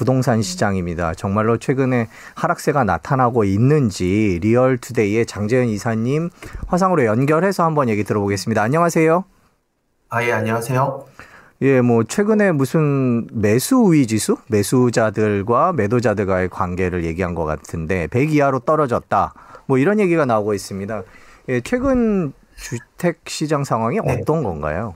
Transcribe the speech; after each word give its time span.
부동산 0.00 0.40
시장입니다. 0.40 1.12
정말로 1.12 1.58
최근에 1.58 2.08
하락세가 2.34 2.84
나타나고 2.84 3.44
있는지 3.44 4.38
리얼투데이의 4.40 5.26
장재현 5.26 5.68
이사님 5.68 6.30
화상으로 6.68 7.04
연결해서 7.04 7.64
한번 7.64 7.90
얘기 7.90 8.02
들어보겠습니다. 8.02 8.62
안녕하세요. 8.62 9.24
아, 10.08 10.24
예, 10.24 10.32
안녕하세요. 10.32 11.04
예, 11.60 11.82
뭐 11.82 12.02
최근에 12.04 12.52
무슨 12.52 13.28
매수 13.30 13.76
우위 13.76 14.06
지수, 14.06 14.38
매수자들과 14.48 15.74
매도자들과의 15.74 16.48
관계를 16.48 17.04
얘기한 17.04 17.34
것 17.34 17.44
같은데 17.44 18.06
100 18.06 18.32
이하로 18.32 18.60
떨어졌다. 18.60 19.34
뭐 19.66 19.76
이런 19.76 20.00
얘기가 20.00 20.24
나오고 20.24 20.54
있습니다. 20.54 21.02
예, 21.50 21.60
최근 21.60 22.32
주택 22.56 23.20
시장 23.26 23.64
상황이 23.64 24.00
네. 24.02 24.18
어떤 24.18 24.44
건가요? 24.44 24.94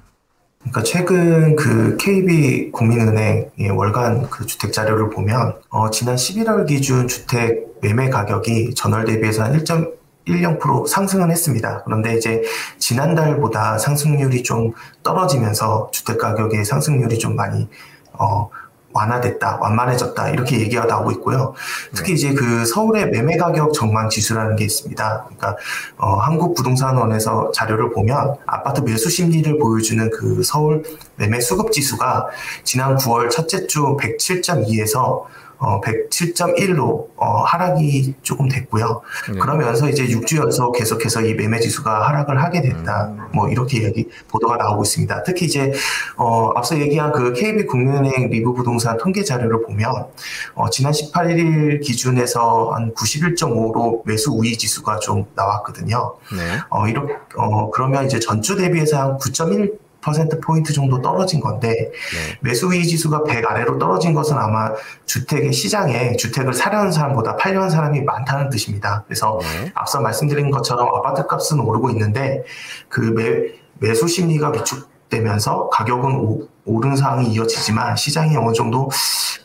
그러니까 0.64 0.82
최근 0.82 1.56
그 1.56 1.96
KB 1.98 2.72
국민은행 2.72 3.50
월간 3.76 4.30
그 4.30 4.46
주택 4.46 4.72
자료를 4.72 5.10
보면 5.10 5.54
어, 5.68 5.90
지난 5.90 6.16
11월 6.16 6.66
기준 6.66 7.06
주택 7.06 7.66
매매 7.82 8.08
가격이 8.08 8.74
전월 8.74 9.04
대비해서 9.04 9.44
한 9.44 9.52
1.10% 9.62 10.88
상승은 10.88 11.30
했습니다. 11.30 11.82
그런데 11.84 12.16
이제 12.16 12.42
지난달보다 12.78 13.78
상승률이 13.78 14.42
좀 14.42 14.72
떨어지면서 15.02 15.90
주택 15.92 16.18
가격의 16.18 16.64
상승률이 16.64 17.18
좀 17.18 17.36
많이 17.36 17.68
어, 18.12 18.48
완화됐다, 18.94 19.58
완만해졌다 19.60 20.30
이렇게 20.30 20.60
얘기가 20.60 20.86
나오고 20.86 21.10
있고요. 21.12 21.52
특히 21.94 22.08
네. 22.08 22.12
이제 22.14 22.32
그 22.32 22.64
서울의 22.64 23.10
매매 23.10 23.36
가격 23.36 23.74
전망 23.74 24.08
지수라는 24.08 24.56
게 24.56 24.64
있습니다. 24.64 25.24
그러니까 25.24 25.56
어, 25.98 26.14
한국 26.14 26.54
부동산원에서 26.54 27.50
자료를 27.52 27.90
보면 27.90 28.36
아파트 28.46 28.80
매수 28.80 29.10
심리를 29.10 29.58
보여주는 29.58 30.10
그 30.10 30.42
서울 30.42 30.84
매매 31.16 31.40
수급 31.40 31.72
지수가 31.72 32.28
지난 32.62 32.96
9월 32.96 33.28
첫째 33.30 33.66
주 33.66 33.96
107.2에서 33.96 35.24
어, 35.58 35.80
107.1로 35.80 37.08
어, 37.16 37.42
하락이 37.44 38.14
조금 38.22 38.48
됐고요. 38.48 39.02
네. 39.32 39.38
그러면서 39.38 39.88
이제 39.88 40.06
6주 40.06 40.38
연속 40.38 40.72
계속해서 40.72 41.22
이 41.22 41.34
매매 41.34 41.60
지수가 41.60 42.08
하락을 42.08 42.42
하게 42.42 42.60
됐다. 42.62 43.06
음. 43.06 43.18
뭐 43.32 43.48
이렇게 43.48 43.82
얘기 43.82 44.08
보도가 44.28 44.56
나오고 44.56 44.82
있습니다. 44.82 45.22
특히 45.22 45.46
이제 45.46 45.72
어, 46.16 46.50
앞서 46.54 46.78
얘기한 46.78 47.12
그 47.12 47.32
KB 47.32 47.66
국민은행 47.66 48.30
리브 48.30 48.52
부동산 48.52 48.96
통계 48.98 49.22
자료를 49.22 49.62
보면 49.62 50.06
어, 50.54 50.70
지난 50.70 50.92
18일 50.92 51.80
기준에서 51.82 52.70
한 52.74 52.92
91.5로 52.94 54.02
매수 54.04 54.32
우위 54.32 54.56
지수가 54.56 54.98
좀 54.98 55.24
나왔거든요. 55.34 56.14
네. 56.36 56.58
어, 56.70 56.88
이렇게 56.88 57.14
어, 57.36 57.70
그러면 57.70 58.06
이제 58.06 58.18
전주 58.18 58.56
대비해서 58.56 58.98
한 58.98 59.18
9.1 59.18 59.83
퍼센트포인트 60.04 60.72
정도 60.72 61.00
떨어진 61.00 61.40
건데 61.40 61.70
네. 61.70 62.38
매수 62.40 62.69
우위 62.69 62.86
지수가 62.86 63.24
100 63.24 63.50
아래로 63.50 63.78
떨어진 63.78 64.12
것은 64.12 64.36
아마 64.36 64.70
주택의 65.06 65.52
시장에 65.52 66.16
주택을 66.16 66.52
사려는 66.52 66.92
사람보다 66.92 67.36
팔려는 67.36 67.70
사람이 67.70 68.02
많다는 68.02 68.50
뜻입니다. 68.50 69.04
그래서 69.06 69.38
네. 69.40 69.72
앞서 69.74 70.00
말씀드린 70.00 70.50
것처럼 70.50 70.88
아파트 70.94 71.26
값은 71.26 71.58
오르고 71.60 71.90
있는데 71.90 72.44
그 72.88 73.00
매, 73.00 73.54
매수 73.78 74.06
심리가 74.06 74.50
위축되면서 74.50 75.70
가격은 75.70 76.16
오, 76.16 76.48
오른 76.66 76.96
상황이 76.96 77.28
이어지지만 77.28 77.96
시장이 77.96 78.36
어느 78.36 78.52
정도 78.52 78.90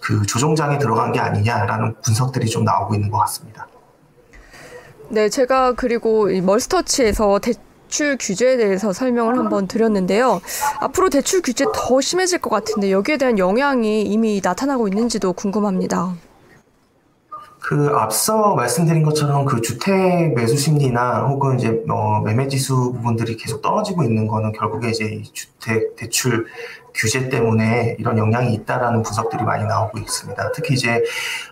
그 0.01 0.25
조정장에 0.25 0.77
들어간 0.77 1.11
게 1.11 1.19
아니냐라는 1.19 1.95
분석들이 2.03 2.47
좀 2.47 2.63
나오고 2.63 2.95
있는 2.95 3.09
것 3.09 3.17
같습니다. 3.19 3.67
네, 5.09 5.27
제가 5.27 5.73
그리고 5.73 6.27
멀스터치에서 6.27 7.39
대, 7.39 7.53
대출 7.89 8.17
규제에 8.19 8.55
대해서 8.57 8.93
설명을 8.93 9.35
한번 9.39 9.67
드렸는데요. 9.67 10.41
앞으로 10.79 11.09
대출 11.09 11.41
규제 11.41 11.65
더 11.73 11.99
심해질 11.99 12.37
것 12.37 12.51
같은데 12.51 12.91
여기에 12.91 13.17
대한 13.17 13.39
영향이 13.39 14.03
이미 14.03 14.39
나타나고 14.43 14.87
있는지도 14.87 15.33
궁금합니다. 15.33 16.13
그 17.69 17.91
앞서 17.93 18.55
말씀드린 18.55 19.03
것처럼 19.03 19.45
그 19.45 19.61
주택 19.61 20.33
매수 20.33 20.57
심리나 20.57 21.27
혹은 21.27 21.59
이제 21.59 21.83
어 21.87 22.19
매매 22.21 22.47
지수 22.47 22.93
부분들이 22.93 23.37
계속 23.37 23.61
떨어지고 23.61 24.03
있는 24.03 24.25
거는 24.25 24.53
결국에 24.53 24.89
이제 24.89 25.21
주택 25.33 25.95
대출 25.95 26.47
규제 26.95 27.29
때문에 27.29 27.95
이런 27.99 28.17
영향이 28.17 28.55
있다라는 28.55 29.03
분석들이 29.03 29.43
많이 29.43 29.65
나오고 29.65 29.99
있습니다. 29.99 30.51
특히 30.55 30.73
이제 30.73 31.03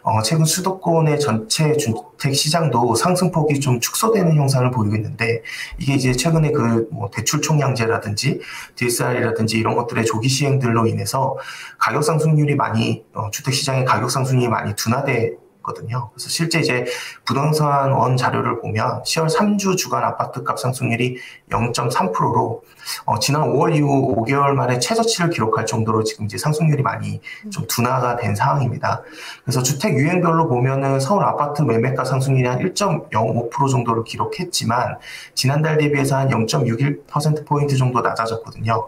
어 0.01 0.23
최근 0.23 0.45
수도권의 0.45 1.19
전체 1.19 1.77
주택 1.77 2.33
시장도 2.33 2.95
상승폭이 2.95 3.59
좀 3.59 3.79
축소되는 3.79 4.35
형상을 4.35 4.71
보이고 4.71 4.95
있는데 4.95 5.43
이게 5.77 5.93
이제 5.93 6.13
최근에 6.13 6.49
그 6.51 6.87
뭐 6.91 7.11
대출 7.11 7.43
총량제라든지 7.43 8.41
DSR이라든지 8.75 9.55
이런 9.59 9.75
것들의 9.75 10.03
조기 10.05 10.29
시행들로 10.29 10.87
인해서 10.87 11.37
가격 11.77 12.03
상승률이 12.03 12.55
많이 12.55 13.05
어 13.13 13.29
주택 13.29 13.53
시장의 13.53 13.85
가격 13.85 14.09
상승률이 14.09 14.47
많이 14.47 14.73
둔화돼 14.75 15.45
있거든요. 15.67 16.09
그래서 16.13 16.29
실제 16.29 16.59
이제 16.59 16.85
부동산 17.25 17.91
원 17.91 18.15
자료를 18.17 18.61
보면 18.61 19.03
10월 19.03 19.29
3주 19.29 19.77
주간 19.77 20.03
아파트 20.03 20.43
값 20.43 20.59
상승률이 20.59 21.17
0.3%로 21.49 22.63
어, 23.05 23.19
지난 23.19 23.41
5월 23.41 23.75
이후 23.75 24.15
5개월 24.15 24.51
만에 24.53 24.79
최저치를 24.79 25.29
기록할 25.29 25.65
정도로 25.65 26.03
지금 26.03 26.25
이제 26.25 26.37
상승률이 26.37 26.81
많이 26.83 27.21
좀 27.51 27.65
둔화가 27.67 28.17
된 28.17 28.35
상황입니다. 28.35 29.03
그래서 29.43 29.61
주택 29.61 29.97
유행별로 29.97 30.47
보면은 30.47 30.99
서울 30.99 31.23
아파트 31.25 31.61
매매가 31.61 32.05
상승률이 32.05 32.47
한 32.47 32.59
1.05% 32.59 33.69
정도를 33.69 34.03
기록했지만 34.05 34.97
지난달 35.35 35.77
대비해서 35.77 36.17
한 36.17 36.29
0.61%포인트 36.29 37.75
정도 37.75 38.01
낮아졌거든요. 38.01 38.87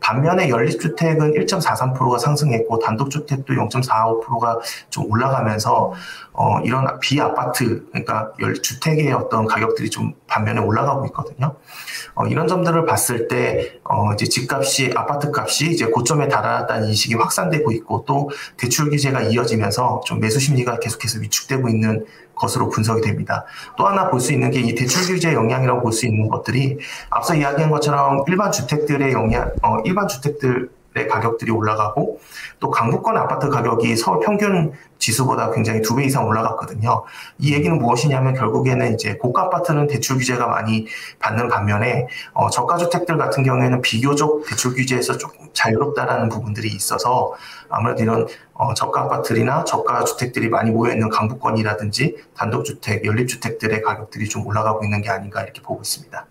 반면에 0.00 0.48
연립주택은 0.48 1.32
1.43%가 1.32 2.18
상승했고 2.18 2.78
단독주택도 2.78 3.54
0.45%가 3.54 4.58
좀 4.90 5.10
올라가면서 5.10 5.94
어, 6.32 6.60
이런 6.60 6.98
비아파트 7.00 7.86
그러니까 7.90 8.32
주택의 8.62 9.12
어떤 9.12 9.46
가격들이 9.46 9.90
좀 9.90 10.14
반면에 10.26 10.60
올라가고 10.60 11.06
있거든요. 11.06 11.56
어, 12.14 12.26
이런 12.26 12.46
점들을 12.48 12.86
봤을 12.86 13.28
때 13.28 13.78
어, 13.84 14.12
이제 14.12 14.26
집값이 14.26 14.92
아파트 14.96 15.30
값이 15.34 15.70
이제 15.70 15.86
고점에 15.86 16.28
달았다는 16.28 16.88
인식이 16.88 17.14
확산되고 17.14 17.72
있고 17.72 18.04
또 18.06 18.30
대출 18.56 18.90
규제가 18.90 19.22
이어지면서 19.22 20.02
좀 20.06 20.20
매수 20.20 20.40
심리가 20.40 20.78
계속해서 20.78 21.20
위축되고 21.20 21.68
있는 21.68 22.04
것으로 22.34 22.68
분석이 22.68 23.00
됩니다. 23.00 23.44
또 23.76 23.86
하나 23.86 24.10
볼 24.10 24.18
수 24.20 24.32
있는 24.32 24.50
게 24.50 24.60
이 24.60 24.74
대출 24.74 25.06
규제 25.06 25.32
영향이라고 25.34 25.82
볼 25.82 25.92
수 25.92 26.06
있는 26.06 26.28
것들이 26.28 26.78
앞서 27.10 27.34
이야기한 27.34 27.70
것처럼 27.70 28.24
일반 28.26 28.50
주택들의 28.50 29.12
영향, 29.12 29.50
어, 29.62 29.78
일반 29.84 30.08
주택들 30.08 30.68
의 30.96 31.08
가격들이 31.08 31.50
올라가고 31.50 32.20
또 32.60 32.70
강북권 32.70 33.16
아파트 33.16 33.48
가격이 33.48 33.96
서울 33.96 34.20
평균 34.20 34.72
지수보다 34.98 35.50
굉장히 35.50 35.82
두 35.82 35.96
배 35.96 36.04
이상 36.04 36.26
올라갔거든요. 36.26 37.02
이 37.38 37.52
얘기는 37.52 37.76
무엇이냐면 37.76 38.34
결국에는 38.34 38.94
이제 38.94 39.16
고가 39.16 39.42
아파트는 39.42 39.86
대출 39.88 40.18
규제가 40.18 40.46
많이 40.46 40.86
받는 41.18 41.48
반면에 41.48 42.06
어, 42.32 42.48
저가 42.48 42.76
주택들 42.76 43.18
같은 43.18 43.42
경우에는 43.42 43.80
비교적 43.82 44.44
대출 44.46 44.74
규제에서 44.74 45.18
조금 45.18 45.48
자유롭다라는 45.52 46.28
부분들이 46.28 46.68
있어서 46.68 47.34
아무래도 47.68 48.02
이런 48.02 48.26
어, 48.52 48.72
저가 48.74 49.02
아파트나 49.02 49.64
저가 49.64 50.04
주택들이 50.04 50.48
많이 50.48 50.70
모여 50.70 50.92
있는 50.92 51.08
강북권이라든지 51.08 52.16
단독 52.36 52.64
주택, 52.64 53.04
연립 53.04 53.26
주택들의 53.28 53.82
가격들이 53.82 54.28
좀 54.28 54.46
올라가고 54.46 54.84
있는 54.84 55.02
게 55.02 55.10
아닌가 55.10 55.42
이렇게 55.42 55.60
보고 55.60 55.80
있습니다. 55.82 56.26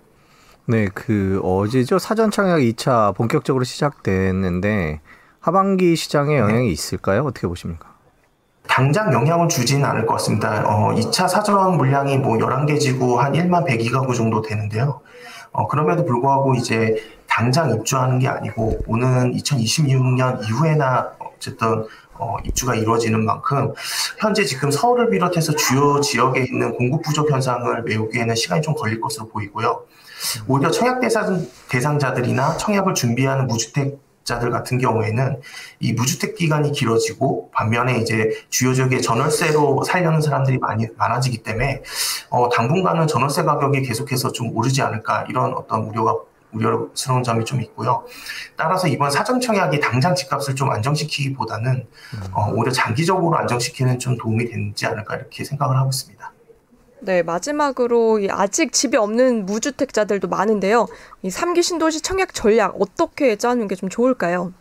네, 0.65 0.87
그 0.93 1.41
어제죠 1.43 1.99
사전 1.99 2.31
청약 2.31 2.59
2차 2.59 3.15
본격적으로 3.15 3.65
시작됐는데 3.65 5.01
하반기 5.41 5.95
시장에 5.97 6.37
영향이 6.37 6.67
네. 6.67 6.71
있을까요? 6.71 7.23
어떻게 7.25 7.47
보십니까? 7.47 7.91
당장 8.67 9.11
영향을 9.11 9.49
주지는 9.49 9.83
않을 9.83 10.05
것 10.05 10.13
같습니다. 10.13 10.63
어, 10.65 10.93
2차 10.95 11.27
사전 11.27 11.75
물량이 11.75 12.17
뭐 12.19 12.37
11개 12.37 12.79
지구 12.79 13.19
한 13.19 13.33
1만 13.33 13.67
102가구 13.67 14.15
정도 14.15 14.41
되는데요. 14.41 15.01
어, 15.51 15.67
그럼에도 15.67 16.05
불구하고 16.05 16.55
이제 16.55 16.95
당장 17.33 17.73
입주하는 17.73 18.19
게 18.19 18.27
아니고 18.27 18.83
오는 18.85 19.33
2026년 19.33 20.47
이후에나 20.47 21.13
어쨌든 21.19 21.87
어, 22.13 22.37
입주가 22.45 22.75
이루어지는 22.75 23.25
만큼 23.25 23.73
현재 24.19 24.45
지금 24.45 24.69
서울을 24.69 25.09
비롯해서 25.09 25.55
주요 25.55 25.99
지역에 25.99 26.43
있는 26.43 26.75
공급 26.75 27.01
부족 27.01 27.31
현상을 27.31 27.81
메우기에는 27.81 28.35
시간이 28.35 28.61
좀 28.61 28.75
걸릴 28.75 29.01
것으로 29.01 29.29
보이고요. 29.29 29.83
오히려 30.47 30.69
청약 30.69 30.99
대상, 30.99 31.43
대상자들이나 31.69 32.57
청약을 32.57 32.93
준비하는 32.93 33.47
무주택자들 33.47 34.51
같은 34.51 34.77
경우에는 34.77 35.41
이 35.79 35.93
무주택 35.93 36.35
기간이 36.35 36.71
길어지고 36.71 37.49
반면에 37.51 37.97
이제 37.97 38.29
주요 38.49 38.75
지역의 38.75 39.01
전월세로 39.01 39.83
살려는 39.85 40.21
사람들이 40.21 40.59
많이 40.59 40.85
많아지기 40.97 41.41
때문에 41.41 41.81
어, 42.29 42.47
당분간은 42.49 43.07
전월세 43.07 43.41
가격이 43.41 43.81
계속해서 43.81 44.31
좀 44.33 44.55
오르지 44.55 44.83
않을까 44.83 45.25
이런 45.29 45.55
어떤 45.55 45.81
우려가 45.85 46.15
우려스러운 46.53 47.23
점이 47.23 47.45
좀 47.45 47.61
있고요. 47.61 48.05
따라서 48.55 48.87
이번 48.87 49.11
사전 49.11 49.39
청약이 49.39 49.79
당장 49.79 50.15
집값을 50.15 50.55
좀 50.55 50.69
안정시키기보다는 50.71 51.87
어, 52.33 52.51
오히려 52.53 52.71
장기적으로 52.71 53.37
안정시키는 53.37 53.99
좀 53.99 54.17
도움이 54.17 54.45
되지 54.45 54.85
않을까 54.85 55.15
이렇게 55.15 55.43
생각을 55.43 55.75
하고 55.77 55.89
있습니다. 55.89 56.31
네, 57.01 57.21
마지막으로 57.21 58.21
아직 58.31 58.71
집이 58.71 58.95
없는 58.95 59.45
무주택자들도 59.45 60.29
많은데요. 60.29 60.87
이 61.21 61.29
3기 61.29 61.61
신도시 61.61 62.01
청약 62.01 62.33
전략 62.33 62.75
어떻게 62.79 63.35
짜는 63.35 63.67
게 63.67 63.75
좀 63.75 63.89
좋을까요? 63.89 64.53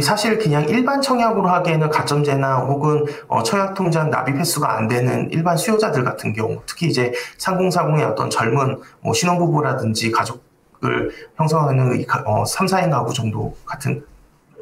사실 0.00 0.38
그냥 0.38 0.68
일반 0.68 1.02
청약으로 1.02 1.48
하기에는 1.48 1.90
가점제나 1.90 2.58
혹은 2.60 3.04
어, 3.26 3.42
청약 3.42 3.74
통장 3.74 4.10
납입 4.10 4.36
횟수가 4.36 4.76
안 4.76 4.86
되는 4.86 5.28
일반 5.32 5.56
수요자들 5.56 6.04
같은 6.04 6.32
경우, 6.32 6.62
특히 6.66 6.86
이제 6.86 7.12
상공사공의 7.36 8.04
어떤 8.04 8.30
젊은 8.30 8.80
뭐 9.00 9.12
신혼부부라든지 9.12 10.12
가족 10.12 10.47
을 10.84 11.10
형성하는 11.36 12.04
어, 12.24 12.44
3, 12.44 12.66
4인 12.66 12.90
가구 12.90 13.12
정도 13.12 13.56
같은 13.64 14.04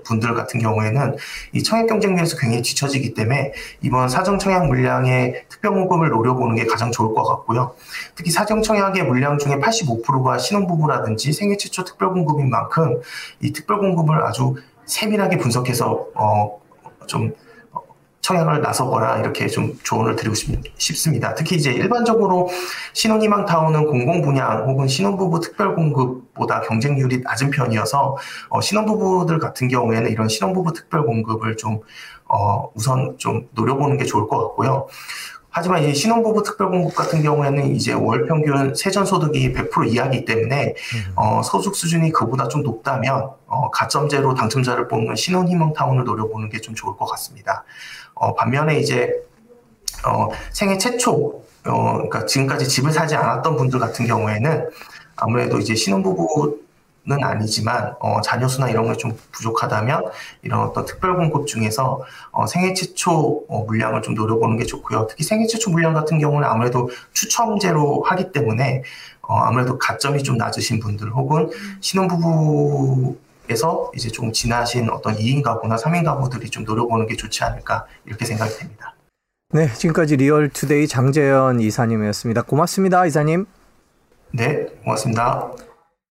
분들 0.04 0.34
같은 0.34 0.60
경우에는 0.60 1.16
이 1.52 1.62
청약 1.62 1.86
경쟁률에서 1.86 2.38
굉장히 2.38 2.62
뒤처지기 2.62 3.12
때문에 3.12 3.52
이번 3.82 4.08
사정 4.08 4.38
청약 4.38 4.66
물량의 4.66 5.44
특별 5.48 5.72
공급을 5.72 6.08
노려보는 6.10 6.54
게 6.54 6.64
가장 6.64 6.92
좋을 6.92 7.12
것 7.12 7.24
같고요. 7.24 7.74
특히 8.14 8.30
사정 8.30 8.62
청약의 8.62 9.02
물량 9.04 9.36
중에 9.36 9.56
85%가 9.56 10.38
신혼부부라든지 10.38 11.32
생애 11.32 11.56
최초 11.56 11.84
특별 11.84 12.12
공급인 12.12 12.48
만큼 12.48 13.00
이 13.40 13.52
특별 13.52 13.78
공급을 13.78 14.22
아주 14.24 14.54
세밀하게 14.86 15.38
분석해서 15.38 16.06
어 16.14 16.66
좀 17.06 17.32
청약을 18.26 18.61
나서거나 18.61 19.19
이렇게 19.19 19.46
좀 19.46 19.78
조언을 19.84 20.17
드리고 20.17 20.34
싶습니다. 20.78 21.32
특히 21.34 21.55
이제 21.55 21.70
일반적으로 21.70 22.49
신혼희망 22.93 23.46
타운은 23.46 23.87
공공 23.87 24.20
분양 24.20 24.69
혹은 24.69 24.88
신혼부부 24.88 25.38
특별 25.38 25.76
공급보다 25.76 26.62
경쟁률이 26.62 27.20
낮은 27.20 27.50
편이어서 27.50 28.17
어, 28.49 28.61
신혼부부들 28.61 29.38
같은 29.38 29.69
경우에는 29.69 30.11
이런 30.11 30.26
신혼부부 30.26 30.73
특별 30.73 31.05
공급을 31.05 31.56
좀 31.56 31.81
어, 32.25 32.69
우선 32.75 33.17
좀 33.19 33.46
노려보는 33.52 33.96
게 33.96 34.05
좋을 34.05 34.26
것 34.26 34.38
같고요. 34.38 34.88
하지만 35.56 35.82
이 35.85 35.94
신혼부부 35.94 36.43
특별공급 36.43 36.94
같은 36.94 37.23
경우에는 37.23 37.75
이제 37.75 37.94
월 37.94 38.26
평균 38.26 38.75
세전 38.75 39.06
소득이 39.06 39.55
100% 39.55 39.91
이하이기 39.91 40.26
때문에 40.26 40.75
음. 40.76 41.12
어, 41.17 41.41
소득 41.43 41.75
수준이 41.75 42.12
그보다 42.12 42.47
좀 42.49 42.62
높다면 42.62 43.31
어, 43.47 43.70
가점제로 43.70 44.35
당첨자를 44.35 44.87
뽑는 44.87 45.17
신혼 45.17 45.49
희망타운을 45.49 46.05
노려보는 46.05 46.50
게 46.50 46.58
좀 46.61 46.75
좋을 46.75 46.94
것 46.99 47.06
같습니다. 47.06 47.64
어, 48.12 48.35
반면에 48.35 48.79
이제 48.79 49.11
어, 50.06 50.29
생애 50.53 50.76
최초 50.76 51.43
어, 51.64 51.93
그러니까 51.94 52.26
지금까지 52.26 52.69
집을 52.69 52.93
사지 52.93 53.14
않았던 53.14 53.56
분들 53.56 53.79
같은 53.79 54.06
경우에는 54.06 54.69
아무래도 55.17 55.58
이제 55.58 55.75
신혼부부 55.75 56.65
는 57.08 57.23
아니지만 57.23 57.94
어, 58.00 58.20
자녀 58.20 58.49
수나 58.49 58.69
이런 58.69 58.85
게 58.93 58.97
좀 58.97 59.17
부족하다면 59.31 60.06
이런 60.43 60.61
어떤 60.61 60.85
특별 60.87 61.14
공급 61.14 61.47
중에서 61.47 62.03
어, 62.32 62.47
생애 62.47 62.75
최초 62.75 63.44
어, 63.49 63.62
물량을 63.64 64.03
좀 64.03 64.14
노려보는 64.14 64.56
게 64.56 64.64
좋고요. 64.64 65.06
특히 65.08 65.23
생애 65.23 65.47
최초 65.47 65.70
물량 65.70 65.94
같은 65.94 66.19
경우는 66.19 66.49
아무래도 66.49 66.91
추첨제로 67.12 68.03
하기 68.03 68.32
때문에 68.32 68.82
어, 69.23 69.37
아무래도 69.37 69.79
가점이 69.79 70.25
좀 70.25 70.37
낮으신 70.37 70.81
분들 70.81 71.11
혹은 71.12 71.49
신혼부부 71.81 73.17
에서 73.49 73.93
이제 73.94 74.08
좀 74.08 74.32
지나신 74.32 74.91
어떤 74.91 75.14
2인 75.17 75.41
가구나 75.41 75.76
3인 75.76 76.05
가구들이 76.05 76.50
좀 76.50 76.64
노려보는 76.64 77.06
게 77.06 77.14
좋지 77.14 77.44
않을까 77.44 77.87
이렇게 78.05 78.25
생각이 78.25 78.58
됩니다. 78.58 78.97
네, 79.50 79.73
지금까지 79.73 80.17
리얼투데이 80.17 80.88
장재현 80.88 81.61
이사님이었습니다. 81.61 82.43
고맙습니다, 82.43 83.06
이사님. 83.06 83.47
네, 84.32 84.67
고맙습니다. 84.82 85.53